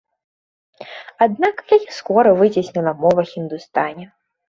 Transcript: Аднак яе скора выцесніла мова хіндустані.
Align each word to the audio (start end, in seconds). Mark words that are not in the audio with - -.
Аднак 1.27 1.55
яе 1.79 1.81
скора 1.99 2.35
выцесніла 2.43 2.97
мова 3.07 3.31
хіндустані. 3.37 4.13